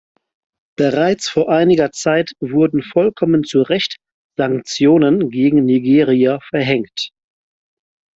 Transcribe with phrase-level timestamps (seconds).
[0.79, 3.97] Bereits vor einiger Zeit wurden vollkommen zu Recht
[4.35, 7.11] Sanktionen gegen Nigeria verhängt.